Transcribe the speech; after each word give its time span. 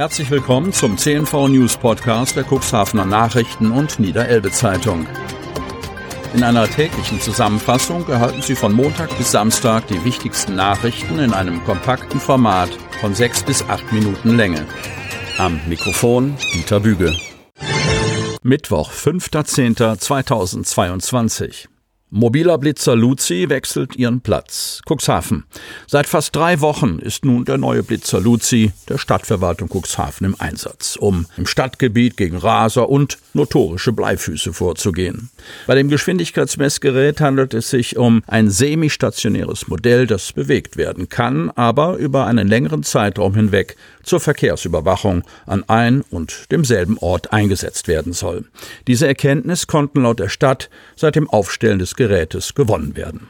Herzlich 0.00 0.30
willkommen 0.30 0.72
zum 0.72 0.96
CNV 0.96 1.48
News 1.48 1.76
Podcast 1.76 2.34
der 2.34 2.46
Cuxhavener 2.50 3.04
Nachrichten 3.04 3.70
und 3.70 4.00
Niederelbe 4.00 4.50
Zeitung. 4.50 5.06
In 6.32 6.42
einer 6.42 6.66
täglichen 6.66 7.20
Zusammenfassung 7.20 8.08
erhalten 8.08 8.40
Sie 8.40 8.54
von 8.54 8.72
Montag 8.72 9.14
bis 9.18 9.32
Samstag 9.32 9.86
die 9.88 10.02
wichtigsten 10.02 10.54
Nachrichten 10.54 11.18
in 11.18 11.34
einem 11.34 11.62
kompakten 11.64 12.18
Format 12.18 12.70
von 13.02 13.14
sechs 13.14 13.42
bis 13.42 13.62
acht 13.68 13.92
Minuten 13.92 14.38
Länge. 14.38 14.64
Am 15.36 15.60
Mikrofon 15.68 16.34
Dieter 16.54 16.80
Büge. 16.80 17.14
Mittwoch, 18.42 18.92
5.10.2022. 18.92 21.66
Mobiler 22.12 22.58
Blitzer 22.58 22.96
Luzi 22.96 23.48
wechselt 23.48 23.94
ihren 23.94 24.20
Platz. 24.20 24.80
Cuxhaven. 24.84 25.44
Seit 25.86 26.08
fast 26.08 26.34
drei 26.34 26.60
Wochen 26.60 26.98
ist 26.98 27.24
nun 27.24 27.44
der 27.44 27.56
neue 27.56 27.84
Blitzer 27.84 28.20
Luzi 28.20 28.72
der 28.88 28.98
Stadtverwaltung 28.98 29.68
Cuxhaven 29.68 30.26
im 30.26 30.34
Einsatz, 30.40 30.96
um 30.96 31.26
im 31.36 31.46
Stadtgebiet 31.46 32.16
gegen 32.16 32.36
Raser 32.36 32.88
und 32.88 33.18
notorische 33.32 33.92
Bleifüße 33.92 34.52
vorzugehen. 34.52 35.30
Bei 35.68 35.76
dem 35.76 35.88
Geschwindigkeitsmessgerät 35.88 37.20
handelt 37.20 37.54
es 37.54 37.70
sich 37.70 37.96
um 37.96 38.24
ein 38.26 38.50
semistationäres 38.50 39.68
Modell, 39.68 40.08
das 40.08 40.32
bewegt 40.32 40.76
werden 40.76 41.08
kann, 41.08 41.50
aber 41.50 41.96
über 41.96 42.26
einen 42.26 42.48
längeren 42.48 42.82
Zeitraum 42.82 43.36
hinweg 43.36 43.76
zur 44.02 44.18
Verkehrsüberwachung 44.18 45.22
an 45.46 45.62
ein 45.68 46.02
und 46.10 46.50
demselben 46.50 46.98
Ort 46.98 47.32
eingesetzt 47.32 47.86
werden 47.86 48.12
soll. 48.12 48.46
Diese 48.88 49.06
Erkenntnis 49.06 49.68
konnten 49.68 50.02
laut 50.02 50.18
der 50.18 50.28
Stadt 50.28 50.70
seit 50.96 51.14
dem 51.14 51.30
Aufstellen 51.30 51.78
des 51.78 51.94
Gerätes 52.00 52.54
gewonnen 52.54 52.96
werden. 52.96 53.28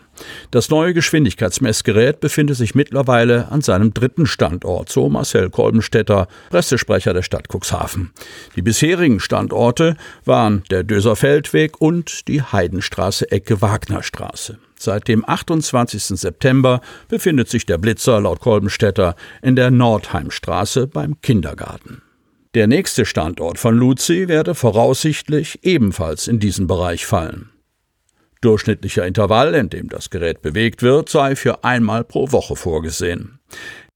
Das 0.52 0.70
neue 0.70 0.95
Geschwindigkeitsmessgerät 0.95 2.20
befindet 2.20 2.56
sich 2.56 2.77
mittlerweile 2.77 3.51
an 3.51 3.62
seinem 3.62 3.93
dritten 3.93 4.27
Standort, 4.27 4.91
so 4.91 5.09
Marcel 5.09 5.51
Kolbenstädter, 5.51 6.29
Pressesprecher 6.51 7.12
der 7.12 7.23
Stadt 7.23 7.48
Cuxhaven. 7.48 8.12
Die 8.55 8.62
bisherigen 8.62 9.19
Standorte 9.19 9.96
waren 10.24 10.63
der 10.71 10.85
Döser 10.85 11.16
Feldweg 11.16 11.80
und 11.80 12.29
die 12.29 12.43
Heidenstraße 12.43 13.32
Ecke 13.32 13.60
Wagnerstraße. 13.60 14.59
Seit 14.79 15.09
dem 15.09 15.29
28. 15.29 16.21
September 16.21 16.80
befindet 17.09 17.48
sich 17.48 17.66
der 17.66 17.79
Blitzer 17.79 18.21
laut 18.21 18.38
Kolbenstädter 18.38 19.16
in 19.43 19.57
der 19.57 19.73
Nordheimstraße 19.73 20.87
beim 20.87 21.21
Kindergarten. 21.23 22.02
Der 22.54 22.68
nächste 22.68 23.04
Standort 23.04 23.59
von 23.59 23.76
Luzi 23.76 24.29
werde 24.29 24.54
voraussichtlich 24.54 25.59
ebenfalls 25.65 26.29
in 26.29 26.38
diesen 26.38 26.68
Bereich 26.68 27.04
fallen. 27.04 27.51
Durchschnittlicher 28.41 29.07
Intervall, 29.07 29.55
in 29.55 29.69
dem 29.69 29.88
das 29.88 30.10
Gerät 30.10 30.43
bewegt 30.43 30.83
wird, 30.83 31.09
sei 31.09 31.37
für 31.37 31.65
einmal 31.65 32.05
pro 32.05 32.33
Woche 32.33 32.57
vorgesehen. 32.57 33.38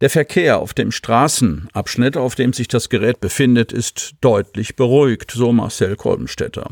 Der 0.04 0.10
Verkehr 0.10 0.58
auf 0.58 0.74
dem 0.74 0.92
Straßenabschnitt, 0.92 2.18
auf 2.18 2.34
dem 2.34 2.52
sich 2.52 2.68
das 2.68 2.90
Gerät 2.90 3.22
befindet, 3.22 3.72
ist 3.72 4.16
deutlich 4.20 4.76
beruhigt, 4.76 5.30
so 5.30 5.50
Marcel 5.50 5.96
Kolbenstädter. 5.96 6.68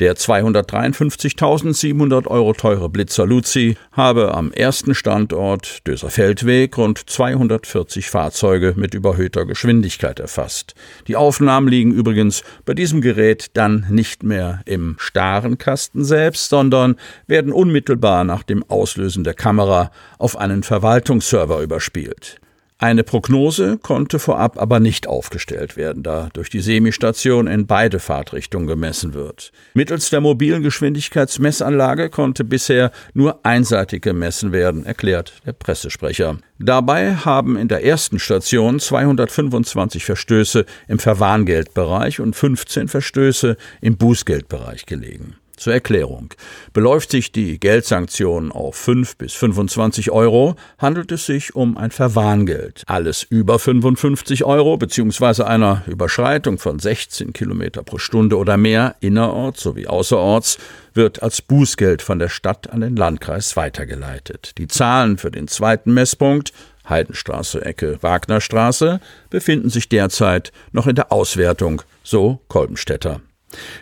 Der 0.00 0.16
253.700 0.16 2.26
Euro 2.26 2.54
teure 2.54 2.88
Blitzer 2.88 3.24
Luzi 3.24 3.76
habe 3.92 4.34
am 4.34 4.50
ersten 4.50 4.96
Standort 4.96 5.86
Döser 5.86 6.10
Feldweg 6.10 6.76
rund 6.76 7.08
240 7.08 8.10
Fahrzeuge 8.10 8.74
mit 8.74 8.94
überhöhter 8.94 9.46
Geschwindigkeit 9.46 10.18
erfasst. 10.18 10.74
Die 11.06 11.14
Aufnahmen 11.14 11.68
liegen 11.68 11.92
übrigens 11.92 12.42
bei 12.64 12.74
diesem 12.74 13.00
Gerät 13.00 13.56
dann 13.56 13.86
nicht 13.90 14.24
mehr 14.24 14.60
im 14.66 14.96
starren 14.98 15.56
Kasten 15.56 16.04
selbst, 16.04 16.48
sondern 16.48 16.96
werden 17.28 17.52
unmittelbar 17.52 18.24
nach 18.24 18.42
dem 18.42 18.68
Auslösen 18.68 19.22
der 19.22 19.34
Kamera 19.34 19.92
auf 20.18 20.36
einen 20.36 20.64
Verwaltungsserver 20.64 21.62
überspielt. 21.62 22.40
Eine 22.82 23.04
Prognose 23.04 23.78
konnte 23.78 24.18
vorab 24.18 24.60
aber 24.60 24.80
nicht 24.80 25.06
aufgestellt 25.06 25.76
werden, 25.76 26.02
da 26.02 26.30
durch 26.32 26.50
die 26.50 26.58
Semistation 26.58 27.46
in 27.46 27.68
beide 27.68 28.00
Fahrtrichtungen 28.00 28.66
gemessen 28.66 29.14
wird. 29.14 29.52
Mittels 29.74 30.10
der 30.10 30.20
mobilen 30.20 30.64
Geschwindigkeitsmessanlage 30.64 32.10
konnte 32.10 32.42
bisher 32.42 32.90
nur 33.14 33.46
einseitig 33.46 34.02
gemessen 34.02 34.50
werden, 34.50 34.84
erklärt 34.84 35.34
der 35.46 35.52
Pressesprecher. 35.52 36.38
Dabei 36.58 37.14
haben 37.14 37.56
in 37.56 37.68
der 37.68 37.84
ersten 37.84 38.18
Station 38.18 38.80
225 38.80 40.04
Verstöße 40.04 40.66
im 40.88 40.98
Verwarngeldbereich 40.98 42.18
und 42.18 42.34
15 42.34 42.88
Verstöße 42.88 43.56
im 43.80 43.96
Bußgeldbereich 43.96 44.86
gelegen. 44.86 45.36
Zur 45.62 45.74
Erklärung. 45.74 46.34
Beläuft 46.72 47.12
sich 47.12 47.30
die 47.30 47.60
Geldsanktion 47.60 48.50
auf 48.50 48.74
5 48.74 49.16
bis 49.16 49.32
25 49.34 50.10
Euro, 50.10 50.56
handelt 50.76 51.12
es 51.12 51.26
sich 51.26 51.54
um 51.54 51.76
ein 51.76 51.92
Verwarngeld. 51.92 52.82
Alles 52.86 53.22
über 53.22 53.60
55 53.60 54.42
Euro 54.42 54.76
bzw. 54.76 55.44
einer 55.44 55.84
Überschreitung 55.86 56.58
von 56.58 56.80
16 56.80 57.32
Kilometer 57.32 57.84
pro 57.84 57.98
Stunde 57.98 58.38
oder 58.38 58.56
mehr 58.56 58.96
innerorts 58.98 59.62
sowie 59.62 59.86
außerorts 59.86 60.58
wird 60.94 61.22
als 61.22 61.40
Bußgeld 61.40 62.02
von 62.02 62.18
der 62.18 62.28
Stadt 62.28 62.68
an 62.70 62.80
den 62.80 62.96
Landkreis 62.96 63.56
weitergeleitet. 63.56 64.58
Die 64.58 64.66
Zahlen 64.66 65.16
für 65.16 65.30
den 65.30 65.46
zweiten 65.46 65.94
Messpunkt 65.94 66.52
Heidenstraße, 66.88 67.64
Ecke 67.64 68.02
Wagnerstraße, 68.02 68.98
befinden 69.30 69.70
sich 69.70 69.88
derzeit 69.88 70.50
noch 70.72 70.88
in 70.88 70.96
der 70.96 71.12
Auswertung, 71.12 71.82
so 72.02 72.40
Kolbenstädter. 72.48 73.20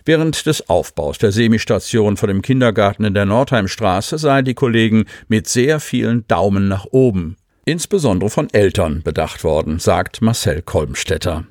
Während 0.05 0.47
des 0.47 0.69
Aufbaus 0.69 1.19
der 1.19 1.33
Semistation 1.33 2.17
vor 2.17 2.27
dem 2.27 2.43
Kindergarten 2.43 3.05
in 3.05 3.15
der 3.15 3.27
Nordheimstraße 3.27 4.19
seien 4.19 4.45
die 4.45 4.55
Kollegen 4.55 5.05
mit 5.29 5.49
sehr 5.49 5.81
vielen 5.81 6.27
Daumen 6.27 6.69
nach 6.69 6.87
oben, 6.91 7.37
insbesondere 7.65 8.31
von 8.31 8.49
Eltern, 8.53 9.03
bedacht 9.03 9.45
worden, 9.45 9.79
sagt 9.79 10.23
Marcel 10.23 10.63
Kolbenstädter. 10.63 11.45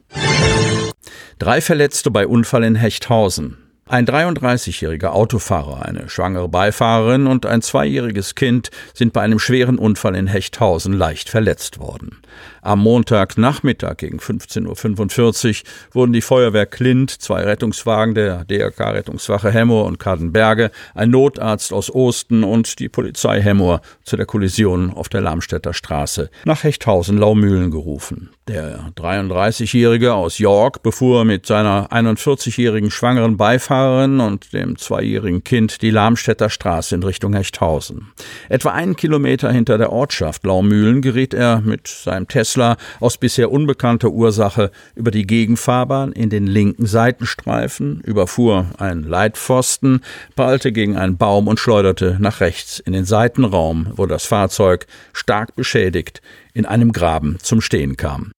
Drei 1.38 1.62
Verletzte 1.62 2.12
bei 2.12 2.28
Unfall 2.28 2.64
in 2.64 2.76
Hechthausen. 2.76 3.69
Ein 3.92 4.06
33-jähriger 4.06 5.08
Autofahrer, 5.08 5.84
eine 5.84 6.10
schwangere 6.10 6.48
Beifahrerin 6.48 7.26
und 7.26 7.48
ein 7.48 7.64
zweijähriges 7.64 8.36
Kind 8.36 8.70
sind 8.94 9.14
bei 9.14 9.22
einem 9.22 9.40
schweren 9.40 9.80
Unfall 9.80 10.16
in 10.16 10.28
Hechthausen 10.28 10.94
leicht 10.94 11.28
verletzt 11.28 11.80
worden. 11.80 12.22
Am 12.62 12.82
Montagnachmittag 12.82 13.98
gegen 13.98 14.20
15.45 14.20 15.64
Uhr 15.64 15.70
wurden 15.92 16.14
die 16.14 16.22
Feuerwehr 16.22 16.68
Klint, 16.68 17.10
zwei 17.10 17.42
Rettungswagen 17.42 18.14
der 18.14 18.46
DRK 18.46 18.92
Rettungswache 18.92 19.50
Hemmoor 19.50 19.86
und 19.86 19.98
Kadenberge, 19.98 20.70
ein 20.94 21.10
Notarzt 21.10 21.74
aus 21.74 21.90
Osten 21.90 22.44
und 22.44 22.78
die 22.78 22.90
Polizei 22.90 23.42
Hemmoor 23.42 23.82
zu 24.04 24.18
der 24.18 24.28
Kollision 24.28 24.94
auf 24.94 25.10
der 25.10 25.22
Lamstädter 25.22 25.74
Straße 25.74 26.30
nach 26.46 26.64
Hechthausen-Laumühlen 26.64 27.72
gerufen. 27.72 28.30
Der 28.48 28.92
33-Jährige 28.96 30.14
aus 30.14 30.38
York 30.38 30.84
befuhr 30.84 31.26
mit 31.26 31.48
seiner 31.48 31.92
41-jährigen 31.92 32.92
schwangeren 32.92 33.38
Beifahrerin 33.38 33.79
und 34.20 34.54
dem 34.54 34.78
zweijährigen 34.78 35.44
Kind 35.44 35.82
die 35.82 35.92
Lamstädter 35.92 36.50
Straße 36.50 36.96
in 36.96 37.04
Richtung 37.04 37.34
Hechthausen. 37.34 38.12
Etwa 38.50 38.72
einen 38.72 38.96
Kilometer 38.96 39.52
hinter 39.52 39.78
der 39.78 39.92
Ortschaft 39.92 40.44
Laumühlen 40.46 41.02
geriet 41.02 41.34
er 41.34 41.62
mit 41.62 41.88
seinem 41.88 42.28
Tesla 42.28 42.78
aus 43.00 43.18
bisher 43.18 43.52
unbekannter 43.52 44.10
Ursache 44.10 44.72
über 44.96 45.12
die 45.12 45.26
Gegenfahrbahn 45.28 46.12
in 46.12 46.30
den 46.30 46.48
linken 46.48 46.86
Seitenstreifen, 46.86 48.02
überfuhr 48.02 48.66
einen 48.78 49.04
Leitpfosten, 49.04 50.02
prallte 50.36 50.72
gegen 50.72 50.98
einen 50.98 51.18
Baum 51.18 51.48
und 51.48 51.60
schleuderte 51.60 52.18
nach 52.20 52.42
rechts 52.42 52.80
in 52.80 52.94
den 52.94 53.06
Seitenraum, 53.06 53.92
wo 53.96 54.06
das 54.06 54.26
Fahrzeug, 54.26 54.88
stark 55.14 55.56
beschädigt, 55.56 56.22
in 56.54 56.66
einem 56.66 56.92
Graben 56.92 57.38
zum 57.42 57.62
Stehen 57.62 57.98
kam. 57.98 58.32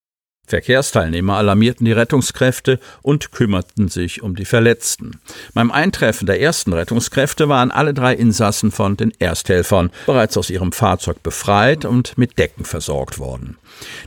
Verkehrsteilnehmer 0.52 1.38
alarmierten 1.38 1.86
die 1.86 1.94
Rettungskräfte 1.94 2.80
und 3.02 3.32
kümmerten 3.32 3.88
sich 3.88 4.22
um 4.22 4.36
die 4.36 4.44
Verletzten. 4.44 5.22
Beim 5.54 5.72
Eintreffen 5.72 6.26
der 6.26 6.42
ersten 6.42 6.74
Rettungskräfte 6.74 7.48
waren 7.48 7.72
alle 7.72 7.94
drei 7.94 8.14
Insassen 8.14 8.70
von 8.72 8.98
den 8.98 9.14
Ersthelfern 9.18 9.92
bereits 10.06 10.36
aus 10.36 10.50
ihrem 10.50 10.74
Fahrzeug 10.74 11.24
befreit 11.24 11.86
und 11.86 12.18
mit 12.18 12.38
Decken 12.38 12.66
versorgt 12.66 13.18
worden. 13.18 13.58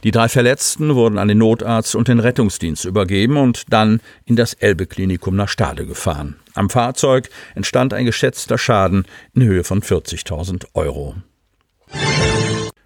Die 0.05 0.11
drei 0.11 0.29
Verletzten 0.29 0.95
wurden 0.95 1.17
an 1.17 1.29
den 1.29 1.39
Notarzt 1.39 1.95
und 1.95 2.09
den 2.09 2.21
Rettungsdienst 2.21 2.85
übergeben 2.85 3.39
und 3.39 3.65
dann 3.71 4.01
in 4.27 4.37
das 4.37 4.53
Elbe-Klinikum 4.53 5.35
nach 5.35 5.49
Stade 5.49 5.87
gefahren. 5.87 6.37
Am 6.53 6.69
Fahrzeug 6.69 7.31
entstand 7.55 7.95
ein 7.95 8.05
geschätzter 8.05 8.59
Schaden 8.59 9.07
in 9.33 9.45
Höhe 9.45 9.65
von 9.65 9.81
40.000 9.81 10.67
Euro. 10.75 11.17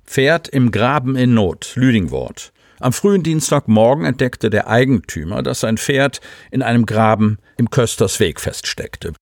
Pferd 0.06 0.46
im 0.49 0.70
Graben 0.70 1.16
in 1.16 1.34
Not, 1.34 1.72
Lüdingwort. 1.75 2.52
Am 2.80 2.92
frühen 2.92 3.22
Dienstagmorgen 3.22 4.04
entdeckte 4.04 4.50
der 4.50 4.69
Eigentümer, 4.69 5.42
dass 5.42 5.60
sein 5.60 5.78
Pferd 5.78 6.20
in 6.50 6.62
einem 6.62 6.86
Graben 6.86 7.38
im 7.56 7.70
Köstersweg 7.70 8.40
feststeckte. 8.40 9.12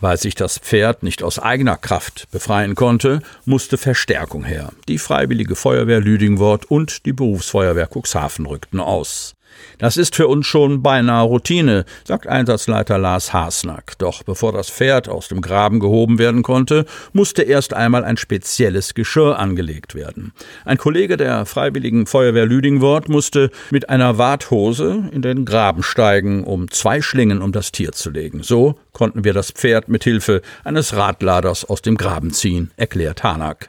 Weil 0.00 0.18
sich 0.18 0.34
das 0.34 0.58
Pferd 0.58 1.02
nicht 1.02 1.22
aus 1.22 1.38
eigener 1.38 1.76
Kraft 1.76 2.26
befreien 2.30 2.74
konnte, 2.74 3.20
musste 3.44 3.78
Verstärkung 3.78 4.44
her. 4.44 4.72
Die 4.88 4.98
Freiwillige 4.98 5.56
Feuerwehr 5.56 6.00
Lüdingwort 6.00 6.66
und 6.66 7.06
die 7.06 7.14
Berufsfeuerwehr 7.14 7.88
Cuxhaven 7.88 8.44
rückten 8.44 8.80
aus. 8.80 9.35
Das 9.78 9.96
ist 9.96 10.16
für 10.16 10.28
uns 10.28 10.46
schon 10.46 10.82
beinahe 10.82 11.24
Routine, 11.24 11.84
sagt 12.04 12.26
Einsatzleiter 12.26 12.98
Lars 12.98 13.32
Hasnack. 13.32 13.98
Doch 13.98 14.22
bevor 14.22 14.52
das 14.52 14.70
Pferd 14.70 15.08
aus 15.08 15.28
dem 15.28 15.40
Graben 15.40 15.80
gehoben 15.80 16.18
werden 16.18 16.42
konnte, 16.42 16.86
musste 17.12 17.42
erst 17.42 17.74
einmal 17.74 18.04
ein 18.04 18.16
spezielles 18.16 18.94
Geschirr 18.94 19.38
angelegt 19.38 19.94
werden. 19.94 20.32
Ein 20.64 20.78
Kollege 20.78 21.16
der 21.16 21.44
Freiwilligen 21.46 22.06
Feuerwehr 22.06 22.46
Lüdingwort 22.46 23.08
musste 23.08 23.50
mit 23.70 23.90
einer 23.90 24.18
Warthose 24.18 25.08
in 25.12 25.22
den 25.22 25.44
Graben 25.44 25.82
steigen, 25.82 26.44
um 26.44 26.70
zwei 26.70 27.02
Schlingen 27.02 27.42
um 27.42 27.52
das 27.52 27.72
Tier 27.72 27.92
zu 27.92 28.10
legen. 28.10 28.42
So 28.42 28.76
konnten 28.92 29.24
wir 29.24 29.34
das 29.34 29.50
Pferd 29.50 29.88
mit 29.88 30.04
Hilfe 30.04 30.40
eines 30.64 30.96
Radladers 30.96 31.64
aus 31.64 31.82
dem 31.82 31.96
Graben 31.96 32.32
ziehen, 32.32 32.70
erklärt 32.76 33.22
Hanak. 33.22 33.68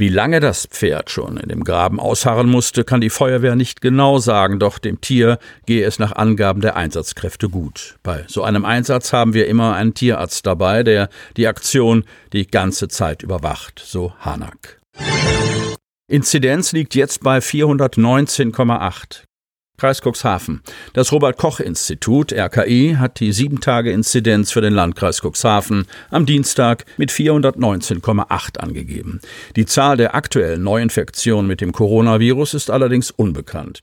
Wie 0.00 0.08
lange 0.08 0.38
das 0.38 0.66
Pferd 0.66 1.10
schon 1.10 1.38
in 1.38 1.48
dem 1.48 1.64
Graben 1.64 1.98
ausharren 1.98 2.48
musste, 2.48 2.84
kann 2.84 3.00
die 3.00 3.10
Feuerwehr 3.10 3.56
nicht 3.56 3.80
genau 3.80 4.18
sagen, 4.18 4.60
doch 4.60 4.78
dem 4.78 5.00
Tier 5.00 5.40
gehe 5.66 5.84
es 5.84 5.98
nach 5.98 6.12
Angaben 6.12 6.60
der 6.60 6.76
Einsatzkräfte 6.76 7.48
gut. 7.48 7.96
Bei 8.04 8.24
so 8.28 8.44
einem 8.44 8.64
Einsatz 8.64 9.12
haben 9.12 9.34
wir 9.34 9.48
immer 9.48 9.74
einen 9.74 9.94
Tierarzt 9.94 10.46
dabei, 10.46 10.84
der 10.84 11.08
die 11.36 11.48
Aktion 11.48 12.04
die 12.32 12.46
ganze 12.46 12.86
Zeit 12.86 13.24
überwacht, 13.24 13.82
so 13.84 14.12
Hanak. 14.20 14.78
Inzidenz 16.06 16.70
liegt 16.70 16.94
jetzt 16.94 17.24
bei 17.24 17.38
419,8. 17.38 19.24
Kreis 19.78 20.02
Cuxhaven. 20.02 20.60
Das 20.92 21.12
Robert-Koch-Institut, 21.12 22.32
RKI, 22.32 22.96
hat 22.98 23.20
die 23.20 23.32
7-Tage-Inzidenz 23.32 24.52
für 24.52 24.60
den 24.60 24.74
Landkreis 24.74 25.22
Cuxhaven 25.22 25.86
am 26.10 26.26
Dienstag 26.26 26.84
mit 26.98 27.10
419,8 27.10 28.58
angegeben. 28.58 29.20
Die 29.56 29.64
Zahl 29.64 29.96
der 29.96 30.14
aktuellen 30.14 30.62
Neuinfektionen 30.62 31.46
mit 31.46 31.60
dem 31.60 31.72
Coronavirus 31.72 32.54
ist 32.54 32.70
allerdings 32.70 33.10
unbekannt. 33.10 33.80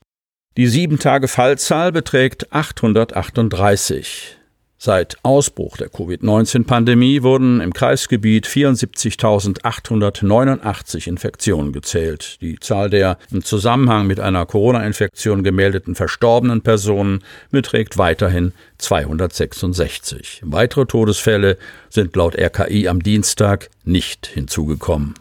Die 0.56 0.68
7-Tage-Fallzahl 0.68 1.92
beträgt 1.92 2.52
838. 2.52 4.38
Seit 4.78 5.16
Ausbruch 5.22 5.78
der 5.78 5.88
Covid-19-Pandemie 5.88 7.22
wurden 7.22 7.62
im 7.62 7.72
Kreisgebiet 7.72 8.46
74.889 8.46 11.08
Infektionen 11.08 11.72
gezählt. 11.72 12.36
Die 12.42 12.60
Zahl 12.60 12.90
der 12.90 13.16
im 13.30 13.42
Zusammenhang 13.42 14.06
mit 14.06 14.20
einer 14.20 14.44
Corona-Infektion 14.44 15.42
gemeldeten 15.42 15.94
verstorbenen 15.94 16.60
Personen 16.60 17.24
beträgt 17.50 17.96
weiterhin 17.96 18.52
266. 18.76 20.42
Weitere 20.44 20.84
Todesfälle 20.84 21.56
sind 21.88 22.14
laut 22.14 22.38
RKI 22.38 22.88
am 22.88 23.02
Dienstag 23.02 23.70
nicht 23.84 24.26
hinzugekommen. 24.26 25.14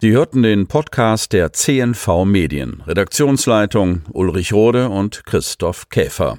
Sie 0.00 0.12
hörten 0.12 0.44
den 0.44 0.68
Podcast 0.68 1.32
der 1.32 1.52
CNV 1.52 2.24
Medien. 2.26 2.84
Redaktionsleitung 2.86 4.02
Ulrich 4.12 4.52
Rode 4.52 4.88
und 4.88 5.26
Christoph 5.26 5.88
Käfer. 5.88 6.38